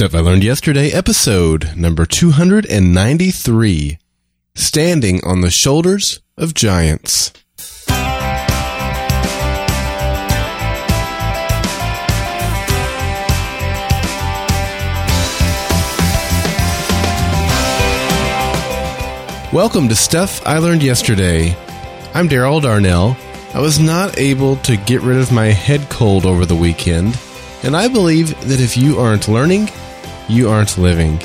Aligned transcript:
Stuff 0.00 0.14
I 0.14 0.20
Learned 0.20 0.44
Yesterday, 0.44 0.90
episode 0.92 1.76
number 1.76 2.06
293 2.06 3.98
Standing 4.54 5.20
on 5.26 5.42
the 5.42 5.50
Shoulders 5.50 6.22
of 6.38 6.54
Giants. 6.54 7.34
Welcome 19.52 19.90
to 19.90 19.94
Stuff 19.94 20.46
I 20.46 20.56
Learned 20.60 20.82
Yesterday. 20.82 21.54
I'm 22.14 22.26
Daryl 22.26 22.62
Darnell. 22.62 23.18
I 23.52 23.60
was 23.60 23.78
not 23.78 24.16
able 24.16 24.56
to 24.56 24.78
get 24.78 25.02
rid 25.02 25.18
of 25.18 25.30
my 25.30 25.48
head 25.48 25.90
cold 25.90 26.24
over 26.24 26.46
the 26.46 26.56
weekend, 26.56 27.20
and 27.62 27.76
I 27.76 27.86
believe 27.88 28.28
that 28.48 28.62
if 28.62 28.78
you 28.78 28.98
aren't 28.98 29.28
learning, 29.28 29.68
you 30.30 30.48
aren't 30.48 30.78
living. 30.78 31.20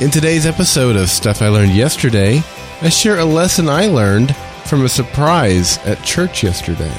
In 0.00 0.10
today's 0.10 0.46
episode 0.46 0.96
of 0.96 1.10
Stuff 1.10 1.42
I 1.42 1.48
Learned 1.48 1.74
Yesterday, 1.74 2.42
I 2.80 2.88
share 2.88 3.18
a 3.18 3.24
lesson 3.24 3.68
I 3.68 3.88
learned 3.88 4.34
from 4.64 4.84
a 4.84 4.88
surprise 4.88 5.76
at 5.84 6.02
church 6.02 6.42
yesterday. 6.42 6.94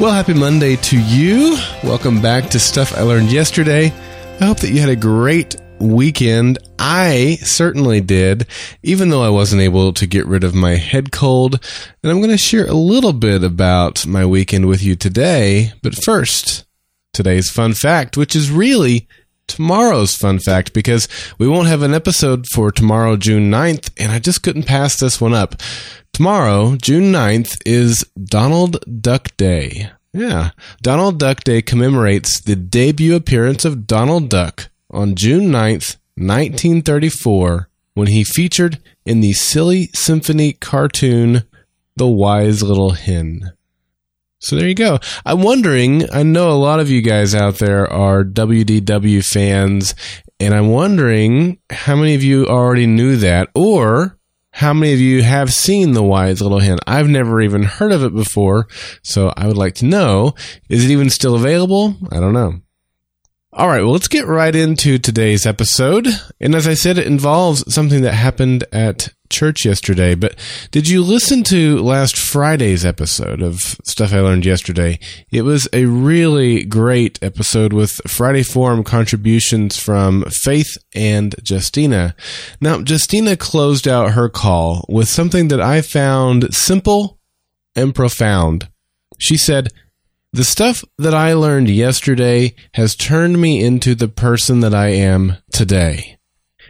Well, 0.00 0.10
happy 0.10 0.34
Monday 0.34 0.74
to 0.76 1.00
you. 1.00 1.56
Welcome 1.84 2.20
back 2.20 2.50
to 2.50 2.58
Stuff 2.58 2.96
I 2.96 3.02
Learned 3.02 3.30
Yesterday. 3.30 3.92
I 4.40 4.44
hope 4.44 4.58
that 4.58 4.72
you 4.72 4.80
had 4.80 4.88
a 4.88 4.96
great 4.96 5.54
weekend. 5.78 6.58
I 6.80 7.38
certainly 7.42 8.00
did, 8.00 8.48
even 8.82 9.10
though 9.10 9.22
I 9.22 9.28
wasn't 9.28 9.62
able 9.62 9.92
to 9.92 10.06
get 10.06 10.26
rid 10.26 10.42
of 10.42 10.52
my 10.52 10.74
head 10.74 11.12
cold. 11.12 11.64
And 12.02 12.10
I'm 12.10 12.18
going 12.18 12.30
to 12.30 12.38
share 12.38 12.66
a 12.66 12.74
little 12.74 13.12
bit 13.12 13.44
about 13.44 14.04
my 14.04 14.26
weekend 14.26 14.66
with 14.66 14.82
you 14.82 14.96
today. 14.96 15.72
But 15.80 15.94
first, 15.94 16.64
today's 17.12 17.50
fun 17.50 17.74
fact, 17.74 18.16
which 18.16 18.34
is 18.34 18.50
really 18.50 19.06
tomorrow's 19.46 20.14
fun 20.14 20.38
fact 20.38 20.72
because 20.72 21.08
we 21.38 21.46
won't 21.46 21.68
have 21.68 21.82
an 21.82 21.94
episode 21.94 22.46
for 22.46 22.70
tomorrow, 22.70 23.16
June 23.16 23.50
9th, 23.50 23.90
and 23.98 24.10
I 24.10 24.18
just 24.18 24.42
couldn't 24.42 24.64
pass 24.64 24.98
this 24.98 25.20
one 25.20 25.34
up. 25.34 25.56
Tomorrow, 26.12 26.76
June 26.76 27.12
9th, 27.12 27.60
is 27.66 28.04
Donald 28.22 28.82
Duck 29.02 29.36
Day. 29.36 29.90
Yeah, 30.12 30.50
Donald 30.82 31.18
Duck 31.18 31.42
Day 31.42 31.62
commemorates 31.62 32.40
the 32.40 32.56
debut 32.56 33.14
appearance 33.14 33.64
of 33.64 33.86
Donald 33.86 34.28
Duck 34.28 34.68
on 34.90 35.14
June 35.14 35.44
9th, 35.44 35.96
1934, 36.16 37.68
when 37.94 38.08
he 38.08 38.24
featured 38.24 38.78
in 39.06 39.20
the 39.20 39.32
Silly 39.32 39.88
Symphony 39.94 40.52
cartoon, 40.52 41.44
The 41.96 42.06
Wise 42.06 42.62
Little 42.62 42.90
Hen. 42.90 43.52
So 44.42 44.56
there 44.56 44.66
you 44.66 44.74
go. 44.74 44.98
I'm 45.24 45.40
wondering, 45.40 46.12
I 46.12 46.24
know 46.24 46.50
a 46.50 46.58
lot 46.58 46.80
of 46.80 46.90
you 46.90 47.00
guys 47.00 47.32
out 47.32 47.58
there 47.58 47.90
are 47.90 48.24
WDW 48.24 49.24
fans, 49.24 49.94
and 50.40 50.52
I'm 50.52 50.68
wondering 50.68 51.60
how 51.70 51.94
many 51.94 52.16
of 52.16 52.24
you 52.24 52.46
already 52.46 52.88
knew 52.88 53.16
that, 53.18 53.50
or 53.54 54.18
how 54.50 54.74
many 54.74 54.94
of 54.94 54.98
you 54.98 55.22
have 55.22 55.52
seen 55.52 55.92
The 55.92 56.02
Wise 56.02 56.42
Little 56.42 56.58
Hen? 56.58 56.78
I've 56.88 57.08
never 57.08 57.40
even 57.40 57.62
heard 57.62 57.92
of 57.92 58.02
it 58.02 58.16
before, 58.16 58.66
so 59.04 59.32
I 59.36 59.46
would 59.46 59.56
like 59.56 59.76
to 59.76 59.86
know, 59.86 60.34
is 60.68 60.84
it 60.84 60.90
even 60.90 61.08
still 61.08 61.36
available? 61.36 61.94
I 62.10 62.18
don't 62.18 62.34
know. 62.34 62.62
All 63.54 63.68
right, 63.68 63.82
well, 63.82 63.92
let's 63.92 64.08
get 64.08 64.26
right 64.26 64.54
into 64.54 64.98
today's 64.98 65.44
episode. 65.44 66.08
And 66.40 66.54
as 66.54 66.66
I 66.66 66.72
said, 66.72 66.96
it 66.96 67.06
involves 67.06 67.70
something 67.72 68.00
that 68.00 68.14
happened 68.14 68.64
at 68.72 69.12
church 69.28 69.66
yesterday. 69.66 70.14
But 70.14 70.36
did 70.70 70.88
you 70.88 71.02
listen 71.02 71.42
to 71.44 71.76
last 71.82 72.16
Friday's 72.16 72.86
episode 72.86 73.42
of 73.42 73.58
Stuff 73.84 74.14
I 74.14 74.20
Learned 74.20 74.46
Yesterday? 74.46 74.98
It 75.30 75.42
was 75.42 75.68
a 75.74 75.84
really 75.84 76.64
great 76.64 77.18
episode 77.20 77.74
with 77.74 78.00
Friday 78.06 78.42
Forum 78.42 78.84
contributions 78.84 79.78
from 79.78 80.22
Faith 80.30 80.78
and 80.94 81.34
Justina. 81.46 82.16
Now, 82.58 82.78
Justina 82.78 83.36
closed 83.36 83.86
out 83.86 84.12
her 84.12 84.30
call 84.30 84.86
with 84.88 85.08
something 85.08 85.48
that 85.48 85.60
I 85.60 85.82
found 85.82 86.54
simple 86.54 87.18
and 87.76 87.94
profound. 87.94 88.68
She 89.18 89.36
said, 89.36 89.68
the 90.32 90.44
stuff 90.44 90.82
that 90.96 91.14
I 91.14 91.34
learned 91.34 91.68
yesterday 91.68 92.54
has 92.74 92.96
turned 92.96 93.40
me 93.40 93.62
into 93.62 93.94
the 93.94 94.08
person 94.08 94.60
that 94.60 94.74
I 94.74 94.88
am 94.88 95.36
today. 95.52 96.16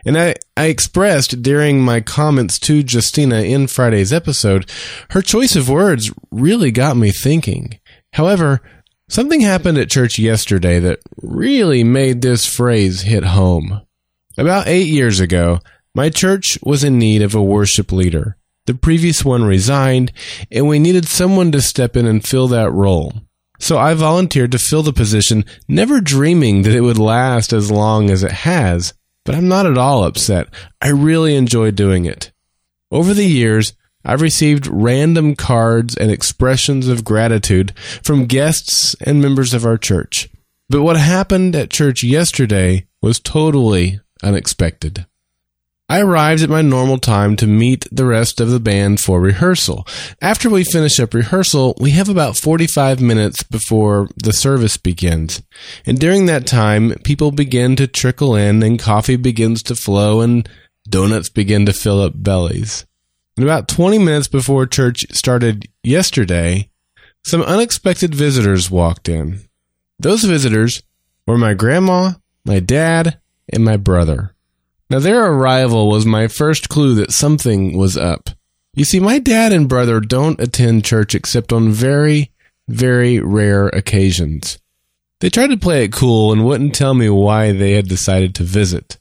And 0.04 0.18
I, 0.18 0.34
I 0.56 0.64
expressed 0.64 1.42
during 1.42 1.80
my 1.80 2.00
comments 2.00 2.58
to 2.60 2.82
Justina 2.82 3.42
in 3.42 3.68
Friday's 3.68 4.12
episode, 4.12 4.68
her 5.10 5.22
choice 5.22 5.54
of 5.54 5.68
words 5.68 6.12
really 6.32 6.72
got 6.72 6.96
me 6.96 7.12
thinking. 7.12 7.78
However, 8.14 8.60
something 9.08 9.42
happened 9.42 9.78
at 9.78 9.90
church 9.90 10.18
yesterday 10.18 10.80
that 10.80 10.98
really 11.22 11.84
made 11.84 12.20
this 12.20 12.52
phrase 12.52 13.02
hit 13.02 13.22
home. 13.22 13.82
About 14.36 14.66
eight 14.66 14.88
years 14.88 15.20
ago, 15.20 15.60
my 15.94 16.10
church 16.10 16.58
was 16.64 16.82
in 16.82 16.98
need 16.98 17.22
of 17.22 17.36
a 17.36 17.42
worship 17.42 17.92
leader. 17.92 18.36
The 18.66 18.74
previous 18.74 19.24
one 19.24 19.44
resigned, 19.44 20.10
and 20.50 20.66
we 20.66 20.80
needed 20.80 21.06
someone 21.06 21.52
to 21.52 21.60
step 21.60 21.96
in 21.96 22.06
and 22.06 22.26
fill 22.26 22.48
that 22.48 22.72
role. 22.72 23.12
So 23.62 23.78
I 23.78 23.94
volunteered 23.94 24.50
to 24.52 24.58
fill 24.58 24.82
the 24.82 24.92
position, 24.92 25.44
never 25.68 26.00
dreaming 26.00 26.62
that 26.62 26.74
it 26.74 26.80
would 26.80 26.98
last 26.98 27.52
as 27.52 27.70
long 27.70 28.10
as 28.10 28.24
it 28.24 28.32
has, 28.32 28.92
but 29.24 29.36
I'm 29.36 29.46
not 29.46 29.66
at 29.66 29.78
all 29.78 30.02
upset. 30.02 30.48
I 30.80 30.88
really 30.88 31.36
enjoy 31.36 31.70
doing 31.70 32.04
it. 32.04 32.32
Over 32.90 33.14
the 33.14 33.24
years, 33.24 33.74
I've 34.04 34.20
received 34.20 34.66
random 34.66 35.36
cards 35.36 35.96
and 35.96 36.10
expressions 36.10 36.88
of 36.88 37.04
gratitude 37.04 37.72
from 38.02 38.26
guests 38.26 38.96
and 39.00 39.22
members 39.22 39.54
of 39.54 39.64
our 39.64 39.78
church. 39.78 40.28
But 40.68 40.82
what 40.82 40.96
happened 40.96 41.54
at 41.54 41.70
church 41.70 42.02
yesterday 42.02 42.88
was 43.00 43.20
totally 43.20 44.00
unexpected. 44.24 45.06
I 45.92 46.00
arrived 46.00 46.42
at 46.42 46.48
my 46.48 46.62
normal 46.62 46.96
time 46.96 47.36
to 47.36 47.46
meet 47.46 47.86
the 47.92 48.06
rest 48.06 48.40
of 48.40 48.48
the 48.48 48.58
band 48.58 48.98
for 48.98 49.20
rehearsal. 49.20 49.86
After 50.22 50.48
we 50.48 50.64
finish 50.64 50.98
up 50.98 51.12
rehearsal, 51.12 51.76
we 51.78 51.90
have 51.90 52.08
about 52.08 52.38
45 52.38 53.02
minutes 53.02 53.42
before 53.42 54.08
the 54.16 54.32
service 54.32 54.78
begins. 54.78 55.42
And 55.84 56.00
during 56.00 56.24
that 56.24 56.46
time, 56.46 56.94
people 57.04 57.30
begin 57.30 57.76
to 57.76 57.86
trickle 57.86 58.34
in 58.34 58.62
and 58.62 58.78
coffee 58.78 59.16
begins 59.16 59.62
to 59.64 59.74
flow 59.76 60.22
and 60.22 60.48
donuts 60.88 61.28
begin 61.28 61.66
to 61.66 61.74
fill 61.74 62.00
up 62.00 62.14
bellies. 62.16 62.86
And 63.36 63.44
about 63.44 63.68
20 63.68 63.98
minutes 63.98 64.28
before 64.28 64.64
church 64.64 65.04
started 65.12 65.68
yesterday, 65.82 66.70
some 67.22 67.42
unexpected 67.42 68.14
visitors 68.14 68.70
walked 68.70 69.10
in. 69.10 69.40
Those 69.98 70.24
visitors 70.24 70.82
were 71.26 71.36
my 71.36 71.52
grandma, 71.52 72.12
my 72.46 72.60
dad, 72.60 73.20
and 73.52 73.62
my 73.62 73.76
brother. 73.76 74.31
Now, 74.92 74.98
their 74.98 75.24
arrival 75.24 75.88
was 75.88 76.04
my 76.04 76.28
first 76.28 76.68
clue 76.68 76.94
that 76.96 77.12
something 77.12 77.78
was 77.78 77.96
up. 77.96 78.28
You 78.74 78.84
see, 78.84 79.00
my 79.00 79.18
dad 79.18 79.50
and 79.50 79.66
brother 79.66 80.00
don't 80.00 80.38
attend 80.38 80.84
church 80.84 81.14
except 81.14 81.50
on 81.50 81.70
very, 81.70 82.30
very 82.68 83.18
rare 83.18 83.68
occasions. 83.68 84.58
They 85.20 85.30
tried 85.30 85.46
to 85.46 85.56
play 85.56 85.84
it 85.84 85.94
cool 85.94 86.30
and 86.30 86.44
wouldn't 86.44 86.74
tell 86.74 86.92
me 86.92 87.08
why 87.08 87.52
they 87.52 87.72
had 87.72 87.88
decided 87.88 88.34
to 88.34 88.42
visit. 88.42 88.98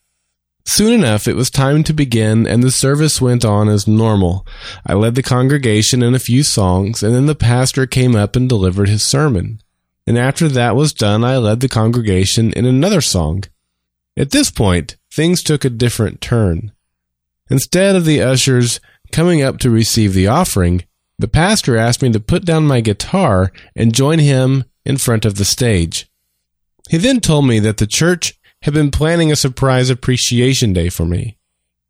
Soon 0.63 0.94
enough, 0.94 1.28
it 1.28 1.35
was 1.35 1.50
time 1.50 1.84
to 1.84 1.94
begin, 1.94 2.47
and 2.47 2.63
the 2.63 2.72
service 2.72 3.19
went 3.19 3.44
on 3.44 3.68
as 3.68 3.85
normal. 3.85 4.47
I 4.85 4.94
led 4.94 5.16
the 5.16 5.22
congregation 5.22 6.02
in 6.02 6.16
a 6.16 6.19
few 6.19 6.44
songs, 6.44 7.03
and 7.03 7.13
then 7.13 7.25
the 7.25 7.35
pastor 7.35 7.85
came 7.85 8.16
up 8.16 8.38
and 8.38 8.47
delivered 8.47 8.88
his 8.88 9.03
sermon. 9.03 9.59
And 10.08 10.18
after 10.18 10.47
that 10.47 10.78
was 10.78 10.94
done, 10.94 11.25
I 11.25 11.35
led 11.35 11.59
the 11.59 11.68
congregation 11.68 12.53
in 12.53 12.66
another 12.66 13.02
song. 13.02 13.44
At 14.16 14.31
this 14.31 14.50
point, 14.50 14.96
things 15.11 15.44
took 15.44 15.66
a 15.66 15.69
different 15.69 16.22
turn. 16.22 16.72
Instead 17.49 17.95
of 17.95 18.05
the 18.05 18.22
ushers 18.22 18.79
coming 19.11 19.41
up 19.41 19.57
to 19.59 19.69
receive 19.69 20.13
the 20.13 20.27
offering, 20.27 20.83
the 21.19 21.27
pastor 21.27 21.77
asked 21.77 22.01
me 22.01 22.11
to 22.11 22.19
put 22.19 22.45
down 22.45 22.66
my 22.66 22.81
guitar 22.81 23.51
and 23.75 23.94
join 23.94 24.19
him 24.19 24.63
in 24.85 24.97
front 24.97 25.25
of 25.25 25.35
the 25.35 25.45
stage. 25.45 26.09
He 26.89 26.97
then 26.97 27.19
told 27.19 27.45
me 27.45 27.59
that 27.59 27.77
the 27.77 27.88
church 27.88 28.39
had 28.63 28.73
been 28.73 28.91
planning 28.91 29.31
a 29.31 29.35
surprise 29.35 29.90
appreciation 29.90 30.73
day 30.73 30.90
for 30.90 31.05
me. 31.05 31.37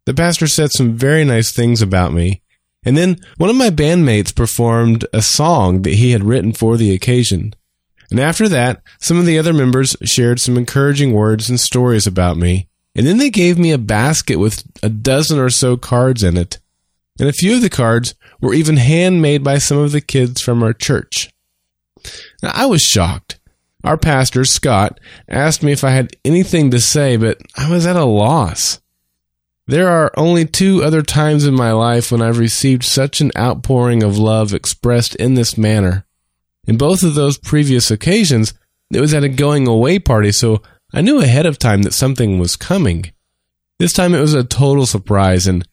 The 0.05 0.13
pastor 0.13 0.47
said 0.47 0.71
some 0.71 0.97
very 0.97 1.23
nice 1.23 1.51
things 1.51 1.81
about 1.81 2.13
me, 2.13 2.41
and 2.83 2.97
then 2.97 3.17
one 3.37 3.49
of 3.49 3.55
my 3.55 3.69
bandmates 3.69 4.35
performed 4.35 5.05
a 5.13 5.21
song 5.21 5.83
that 5.83 5.93
he 5.93 6.11
had 6.11 6.23
written 6.23 6.53
for 6.53 6.75
the 6.75 6.93
occasion. 6.93 7.53
And 8.09 8.19
after 8.19 8.49
that, 8.49 8.81
some 8.99 9.17
of 9.19 9.25
the 9.25 9.37
other 9.37 9.53
members 9.53 9.95
shared 10.03 10.39
some 10.39 10.57
encouraging 10.57 11.13
words 11.13 11.49
and 11.49 11.59
stories 11.59 12.07
about 12.07 12.35
me, 12.35 12.67
and 12.95 13.05
then 13.05 13.17
they 13.17 13.29
gave 13.29 13.57
me 13.57 13.71
a 13.71 13.77
basket 13.77 14.37
with 14.37 14.63
a 14.83 14.89
dozen 14.89 15.39
or 15.39 15.49
so 15.49 15.77
cards 15.77 16.23
in 16.23 16.37
it. 16.37 16.59
And 17.19 17.29
a 17.29 17.33
few 17.33 17.55
of 17.55 17.61
the 17.61 17.69
cards 17.69 18.15
were 18.41 18.53
even 18.53 18.77
handmade 18.77 19.43
by 19.43 19.57
some 19.57 19.77
of 19.77 19.91
the 19.91 20.01
kids 20.01 20.41
from 20.41 20.63
our 20.63 20.73
church. 20.73 21.31
Now, 22.41 22.51
I 22.53 22.65
was 22.65 22.81
shocked. 22.81 23.39
Our 23.83 23.97
pastor, 23.97 24.45
Scott, 24.45 24.99
asked 25.27 25.63
me 25.63 25.71
if 25.71 25.83
I 25.83 25.91
had 25.91 26.15
anything 26.23 26.71
to 26.71 26.79
say, 26.79 27.17
but 27.17 27.39
I 27.57 27.69
was 27.69 27.85
at 27.85 27.95
a 27.95 28.05
loss. 28.05 28.79
There 29.67 29.89
are 29.89 30.11
only 30.17 30.45
two 30.45 30.83
other 30.83 31.01
times 31.01 31.45
in 31.45 31.53
my 31.53 31.71
life 31.71 32.11
when 32.11 32.21
I've 32.21 32.39
received 32.39 32.83
such 32.83 33.21
an 33.21 33.31
outpouring 33.37 34.03
of 34.03 34.17
love 34.17 34.53
expressed 34.53 35.15
in 35.15 35.35
this 35.35 35.57
manner. 35.57 36.05
In 36.65 36.77
both 36.77 37.03
of 37.03 37.15
those 37.15 37.37
previous 37.37 37.89
occasions, 37.89 38.53
it 38.93 38.99
was 38.99 39.13
at 39.13 39.23
a 39.23 39.29
going 39.29 39.67
away 39.67 39.99
party, 39.99 40.31
so 40.31 40.61
I 40.93 41.01
knew 41.01 41.21
ahead 41.21 41.45
of 41.45 41.57
time 41.57 41.83
that 41.83 41.93
something 41.93 42.37
was 42.37 42.55
coming. 42.55 43.11
This 43.79 43.93
time 43.93 44.13
it 44.13 44.19
was 44.19 44.33
a 44.33 44.43
total 44.43 44.85
surprise, 44.85 45.47
and 45.47 45.67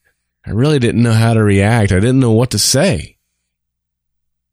I 0.47 0.51
really 0.51 0.79
didn't 0.79 1.03
know 1.03 1.13
how 1.13 1.35
to 1.35 1.43
react. 1.43 1.93
I 1.93 2.01
didn't 2.01 2.21
know 2.21 2.33
what 2.33 2.51
to 2.53 2.59
say. 2.59 3.19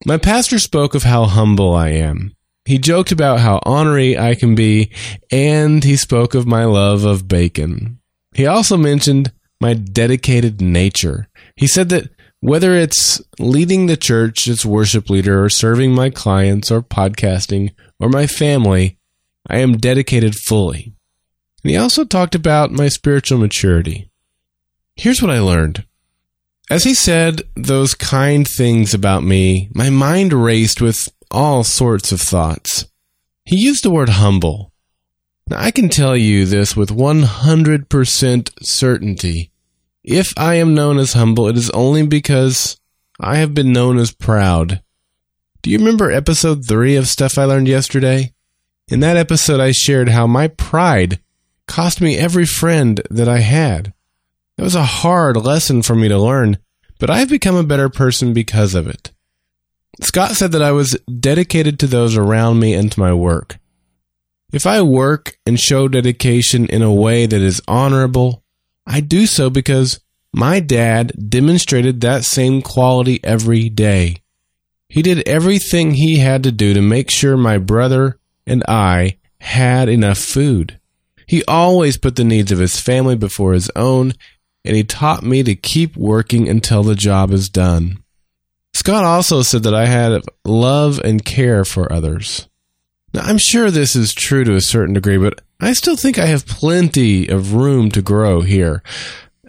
My 0.06 0.18
pastor 0.18 0.60
spoke 0.60 0.96
of 0.96 1.04
how 1.04 1.26
humble 1.26 1.74
I 1.74 1.90
am. 1.90 2.36
He 2.66 2.80
joked 2.80 3.12
about 3.12 3.40
how 3.40 3.60
ornery 3.66 4.18
I 4.18 4.34
can 4.34 4.56
be, 4.56 4.92
and 5.32 5.84
he 5.84 5.96
spoke 5.96 6.34
of 6.34 6.48
my 6.48 6.66
love 6.66 7.06
of 7.06 7.28
bacon. 7.28 8.00
He 8.34 8.46
also 8.46 8.76
mentioned 8.76 9.32
my 9.62 9.74
dedicated 9.74 10.62
nature. 10.62 11.28
He 11.56 11.68
said 11.68 11.90
that 11.90 12.10
whether 12.40 12.74
it's 12.76 13.22
leading 13.40 13.86
the 13.86 13.98
church 13.98 14.48
as 14.48 14.66
worship 14.66 15.10
leader 15.10 15.44
or 15.44 15.50
serving 15.50 15.94
my 15.94 16.10
clients 16.10 16.70
or 16.70 16.82
podcasting 16.82 17.72
or 18.00 18.10
my 18.10 18.28
family, 18.28 18.98
I 19.48 19.60
am 19.60 19.78
dedicated 19.78 20.36
fully. 20.36 20.94
And 21.64 21.72
he 21.72 21.78
also 21.78 22.04
talked 22.04 22.36
about 22.36 22.72
my 22.72 22.88
spiritual 22.88 23.38
maturity. 23.38 24.10
Here's 24.96 25.22
what 25.22 25.32
I 25.32 25.40
learned. 25.40 25.86
As 26.70 26.84
he 26.84 26.94
said 26.94 27.44
those 27.56 27.94
kind 27.94 28.48
things 28.48 28.94
about 28.94 29.24
me, 29.24 29.70
my 29.74 29.90
mind 29.90 30.34
raced 30.34 30.82
with 30.82 31.10
all 31.30 31.64
sorts 31.64 32.12
of 32.12 32.22
thoughts. 32.22 32.86
He 33.44 33.56
used 33.56 33.84
the 33.84 33.92
word 33.92 34.10
humble. 34.10 34.72
Now, 35.48 35.60
I 35.60 35.70
can 35.72 35.90
tell 35.90 36.16
you 36.18 36.46
this 36.46 36.76
with 36.76 36.90
100% 36.90 38.50
certainty. 38.64 39.52
If 40.04 40.34
I 40.38 40.56
am 40.56 40.76
known 40.76 40.98
as 40.98 41.14
humble, 41.14 41.48
it 41.48 41.58
is 41.58 41.70
only 41.72 42.06
because 42.06 42.80
I 43.20 43.38
have 43.38 43.54
been 43.54 43.74
known 43.74 43.98
as 43.98 44.12
proud. 44.12 44.82
Do 45.62 45.72
you 45.72 45.80
remember 45.80 46.12
episode 46.12 46.68
3 46.68 46.96
of 46.96 47.08
Stuff 47.08 47.40
I 47.40 47.46
Learned 47.46 47.68
Yesterday? 47.68 48.35
In 48.88 49.00
that 49.00 49.18
episode, 49.18 49.60
I 49.60 49.72
shared 49.72 50.10
how 50.10 50.28
my 50.28 50.48
pride 50.48 51.20
cost 51.68 52.02
me 52.02 52.18
every 52.18 52.46
friend 52.46 53.02
that 53.10 53.28
I 53.28 53.40
had. 53.40 53.94
It 54.58 54.62
was 54.62 54.76
a 54.76 54.84
hard 54.84 55.38
lesson 55.38 55.82
for 55.82 55.96
me 55.96 56.08
to 56.08 56.20
learn, 56.20 56.60
but 57.00 57.10
I've 57.10 57.30
become 57.30 57.56
a 57.56 57.64
better 57.64 57.90
person 57.90 58.32
because 58.32 58.76
of 58.76 58.88
it. 58.88 59.12
Scott 60.02 60.32
said 60.32 60.52
that 60.52 60.62
I 60.62 60.72
was 60.72 60.98
dedicated 61.20 61.80
to 61.80 61.88
those 61.88 62.16
around 62.16 62.60
me 62.60 62.76
and 62.76 62.92
to 62.92 63.00
my 63.00 63.12
work. 63.12 63.58
If 64.54 64.68
I 64.68 64.84
work 64.84 65.40
and 65.48 65.60
show 65.60 65.88
dedication 65.88 66.68
in 66.68 66.84
a 66.84 66.94
way 66.94 67.26
that 67.26 67.42
is 67.42 67.62
honorable, 67.68 68.44
I 68.86 69.00
do 69.00 69.26
so 69.26 69.50
because 69.50 70.00
my 70.32 70.60
dad 70.60 71.12
demonstrated 71.30 72.02
that 72.02 72.24
same 72.24 72.62
quality 72.62 73.20
every 73.24 73.68
day. 73.68 74.18
He 74.90 75.02
did 75.02 75.28
everything 75.28 75.96
he 75.96 76.20
had 76.20 76.44
to 76.44 76.52
do 76.52 76.76
to 76.76 76.82
make 76.82 77.10
sure 77.10 77.36
my 77.36 77.58
brother 77.58 78.20
and 78.46 78.64
I 78.68 79.18
had 79.42 79.90
enough 79.90 80.18
food. 80.18 80.80
He 81.28 81.44
always 81.46 81.98
put 81.98 82.16
the 82.16 82.24
needs 82.24 82.52
of 82.52 82.60
his 82.60 82.80
family 82.80 83.16
before 83.16 83.54
his 83.54 83.70
own, 83.76 84.14
and 84.64 84.76
he 84.76 84.84
taught 84.84 85.24
me 85.24 85.44
to 85.44 85.56
keep 85.56 85.96
working 85.96 86.48
until 86.48 86.84
the 86.84 86.96
job 86.96 87.32
is 87.32 87.50
done. 87.50 88.04
Scott 88.74 89.06
also 89.06 89.42
said 89.42 89.64
that 89.64 89.74
I 89.74 89.86
had 89.86 90.22
love 90.44 91.00
and 91.00 91.24
care 91.24 91.64
for 91.66 91.92
others. 91.92 92.48
Now, 93.14 93.22
I'm 93.22 93.38
sure 93.38 93.72
this 93.72 93.96
is 93.96 94.14
true 94.14 94.44
to 94.44 94.56
a 94.56 94.62
certain 94.62 94.94
degree, 94.94 95.18
but 95.18 95.42
I 95.60 95.74
still 95.74 95.96
think 95.96 96.20
I 96.20 96.26
have 96.26 96.46
plenty 96.46 97.28
of 97.30 97.54
room 97.54 97.90
to 97.92 98.02
grow 98.02 98.42
here. 98.42 98.84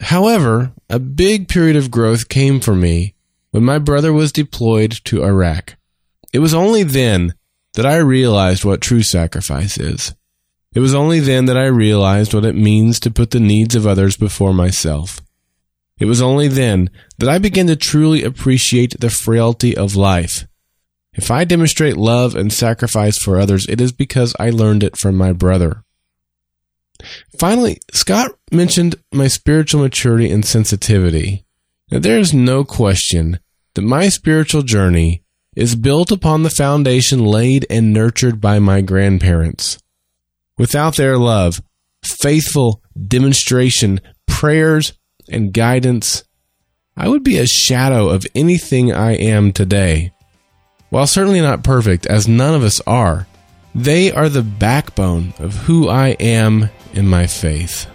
However, 0.00 0.72
a 0.88 0.98
big 0.98 1.48
period 1.48 1.74
of 1.74 1.90
growth 1.90 2.28
came 2.28 2.60
for 2.60 2.74
me 2.74 3.14
when 3.50 3.64
my 3.64 3.78
brother 3.78 4.12
was 4.12 4.30
deployed 4.30 4.92
to 5.04 5.24
Iraq. 5.24 5.76
It 6.32 6.38
was 6.38 6.54
only 6.54 6.84
then 6.84 7.34
that 7.76 7.86
I 7.86 7.96
realized 7.96 8.64
what 8.64 8.80
true 8.80 9.02
sacrifice 9.02 9.78
is. 9.78 10.14
It 10.74 10.80
was 10.80 10.94
only 10.94 11.20
then 11.20 11.46
that 11.46 11.56
I 11.56 11.66
realized 11.66 12.34
what 12.34 12.44
it 12.44 12.56
means 12.56 12.98
to 13.00 13.10
put 13.10 13.30
the 13.30 13.40
needs 13.40 13.74
of 13.74 13.86
others 13.86 14.16
before 14.16 14.52
myself. 14.52 15.20
It 15.98 16.06
was 16.06 16.20
only 16.20 16.48
then 16.48 16.90
that 17.18 17.28
I 17.28 17.38
began 17.38 17.66
to 17.68 17.76
truly 17.76 18.22
appreciate 18.22 18.98
the 19.00 19.10
frailty 19.10 19.76
of 19.76 19.94
life. 19.94 20.46
If 21.12 21.30
I 21.30 21.44
demonstrate 21.44 21.96
love 21.96 22.34
and 22.34 22.52
sacrifice 22.52 23.16
for 23.18 23.38
others, 23.38 23.66
it 23.68 23.80
is 23.80 23.92
because 23.92 24.34
I 24.38 24.50
learned 24.50 24.82
it 24.82 24.98
from 24.98 25.16
my 25.16 25.32
brother. 25.32 25.82
Finally, 27.38 27.78
Scott 27.92 28.32
mentioned 28.50 28.96
my 29.12 29.28
spiritual 29.28 29.82
maturity 29.82 30.30
and 30.30 30.44
sensitivity. 30.44 31.46
Now, 31.90 32.00
there 32.00 32.18
is 32.18 32.34
no 32.34 32.64
question 32.64 33.38
that 33.74 33.82
my 33.82 34.08
spiritual 34.08 34.62
journey 34.62 35.22
is 35.56 35.74
built 35.74 36.12
upon 36.12 36.42
the 36.42 36.50
foundation 36.50 37.24
laid 37.24 37.66
and 37.68 37.92
nurtured 37.92 38.40
by 38.40 38.58
my 38.58 38.82
grandparents. 38.82 39.78
Without 40.58 40.96
their 40.96 41.16
love, 41.18 41.62
faithful 42.04 42.82
demonstration, 43.08 44.00
prayers, 44.26 44.92
and 45.28 45.52
guidance, 45.52 46.24
I 46.96 47.08
would 47.08 47.24
be 47.24 47.38
a 47.38 47.46
shadow 47.46 48.08
of 48.10 48.26
anything 48.34 48.92
I 48.92 49.14
am 49.14 49.52
today. 49.52 50.12
While 50.90 51.06
certainly 51.06 51.40
not 51.40 51.64
perfect, 51.64 52.06
as 52.06 52.28
none 52.28 52.54
of 52.54 52.62
us 52.62 52.80
are, 52.86 53.26
they 53.74 54.12
are 54.12 54.28
the 54.28 54.42
backbone 54.42 55.34
of 55.38 55.54
who 55.54 55.88
I 55.88 56.08
am 56.20 56.70
in 56.94 57.06
my 57.08 57.26
faith. 57.26 57.86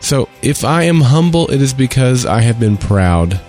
So, 0.00 0.28
if 0.42 0.64
I 0.64 0.84
am 0.84 1.00
humble, 1.00 1.50
it 1.50 1.60
is 1.62 1.74
because 1.74 2.26
I 2.26 2.40
have 2.40 2.58
been 2.58 2.76
proud. 2.76 3.40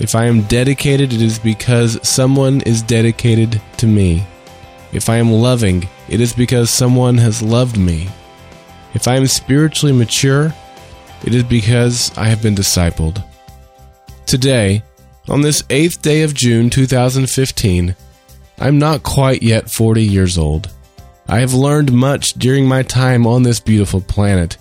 If 0.00 0.14
I 0.14 0.26
am 0.26 0.42
dedicated, 0.42 1.12
it 1.12 1.22
is 1.22 1.38
because 1.38 1.98
someone 2.06 2.60
is 2.62 2.82
dedicated 2.82 3.60
to 3.78 3.86
me. 3.86 4.26
If 4.92 5.08
I 5.08 5.16
am 5.16 5.30
loving, 5.30 5.88
it 6.08 6.20
is 6.20 6.32
because 6.32 6.70
someone 6.70 7.18
has 7.18 7.42
loved 7.42 7.76
me. 7.76 8.08
If 8.94 9.08
I 9.08 9.16
am 9.16 9.26
spiritually 9.26 9.92
mature, 9.92 10.54
it 11.24 11.34
is 11.34 11.44
because 11.44 12.16
I 12.18 12.26
have 12.26 12.42
been 12.42 12.54
discipled. 12.54 13.22
Today, 14.26 14.82
on 15.28 15.40
this 15.40 15.62
8th 15.62 16.02
day 16.02 16.22
of 16.22 16.34
June 16.34 16.70
2015, 16.70 17.96
I'm 18.58 18.78
not 18.78 19.02
quite 19.02 19.42
yet 19.42 19.70
40 19.70 20.04
years 20.04 20.38
old. 20.38 20.70
I 21.28 21.40
have 21.40 21.54
learned 21.54 21.92
much 21.92 22.34
during 22.34 22.66
my 22.66 22.82
time 22.82 23.26
on 23.26 23.42
this 23.42 23.58
beautiful 23.58 24.00
planet, 24.00 24.58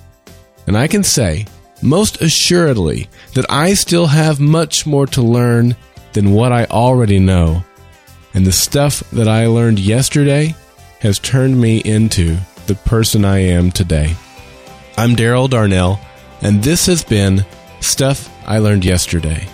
and 0.65 0.77
I 0.77 0.87
can 0.87 1.03
say, 1.03 1.45
most 1.83 2.21
assuredly, 2.21 3.09
that 3.33 3.49
I 3.51 3.73
still 3.73 4.07
have 4.07 4.39
much 4.39 4.85
more 4.85 5.05
to 5.07 5.21
learn 5.21 5.75
than 6.13 6.31
what 6.31 6.51
I 6.51 6.65
already 6.65 7.19
know 7.19 7.63
and 8.33 8.45
the 8.45 8.51
stuff 8.51 9.01
that 9.11 9.27
I 9.27 9.47
learned 9.47 9.79
yesterday 9.79 10.55
has 10.99 11.19
turned 11.19 11.59
me 11.59 11.79
into 11.79 12.37
the 12.65 12.75
person 12.75 13.25
I 13.25 13.39
am 13.39 13.71
today. 13.71 14.15
I'm 14.97 15.15
Daryl 15.15 15.49
Darnell, 15.49 15.99
and 16.41 16.63
this 16.63 16.85
has 16.87 17.03
been 17.03 17.45
Stuff 17.81 18.29
I 18.47 18.59
Learned 18.59 18.85
Yesterday. 18.85 19.47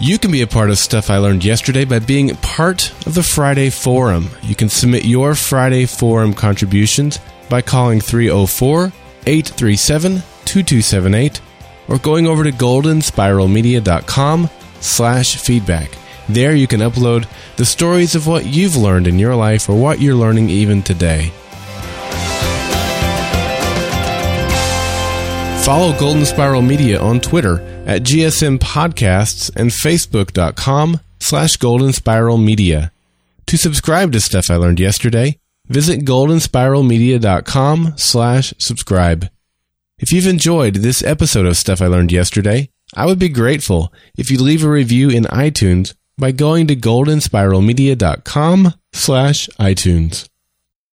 You 0.00 0.18
can 0.18 0.30
be 0.30 0.42
a 0.42 0.46
part 0.46 0.70
of 0.70 0.78
Stuff 0.78 1.10
I 1.10 1.18
Learned 1.18 1.44
Yesterday 1.44 1.84
by 1.84 1.98
being 1.98 2.34
part 2.36 2.92
of 3.06 3.14
the 3.14 3.22
Friday 3.22 3.70
Forum. 3.70 4.28
You 4.42 4.54
can 4.54 4.68
submit 4.68 5.04
your 5.04 5.34
Friday 5.34 5.86
Forum 5.86 6.34
contributions 6.34 7.18
by 7.48 7.62
calling 7.62 8.00
304 8.00 8.92
837 9.26 10.22
2278 10.48 11.40
or 11.88 11.98
going 11.98 12.26
over 12.26 12.44
to 12.44 12.52
goldenspiralmedia.com 12.52 14.50
slash 14.80 15.36
feedback. 15.36 15.90
There 16.28 16.54
you 16.54 16.66
can 16.66 16.80
upload 16.80 17.26
the 17.56 17.64
stories 17.64 18.14
of 18.14 18.26
what 18.26 18.46
you've 18.46 18.76
learned 18.76 19.06
in 19.06 19.18
your 19.18 19.34
life 19.34 19.68
or 19.68 19.80
what 19.80 20.00
you're 20.00 20.14
learning 20.14 20.50
even 20.50 20.82
today. 20.82 21.32
Follow 25.64 25.98
Golden 25.98 26.24
Spiral 26.24 26.62
Media 26.62 26.98
on 26.98 27.20
Twitter 27.20 27.60
at 27.86 28.02
GSM 28.02 28.58
Podcasts 28.58 29.54
and 29.54 29.70
Facebook.com 29.70 31.00
slash 31.20 31.56
Golden 31.56 31.92
Spiral 31.92 32.38
Media. 32.38 32.90
To 33.46 33.58
subscribe 33.58 34.12
to 34.12 34.20
Stuff 34.20 34.50
I 34.50 34.56
Learned 34.56 34.80
Yesterday, 34.80 35.38
visit 35.66 36.06
goldenspiralmedia.com 36.06 37.94
slash 37.96 38.54
subscribe. 38.58 39.28
If 39.98 40.12
you've 40.12 40.28
enjoyed 40.28 40.76
this 40.76 41.02
episode 41.02 41.44
of 41.44 41.56
Stuff 41.56 41.82
I 41.82 41.88
Learned 41.88 42.12
Yesterday, 42.12 42.70
I 42.94 43.04
would 43.04 43.18
be 43.18 43.28
grateful 43.28 43.92
if 44.16 44.30
you 44.30 44.40
leave 44.40 44.62
a 44.62 44.70
review 44.70 45.10
in 45.10 45.24
iTunes 45.24 45.94
by 46.16 46.30
going 46.30 46.68
to 46.68 46.76
goldenspiralmedia.com 46.76 48.74
slash 48.92 49.48
iTunes. 49.58 50.27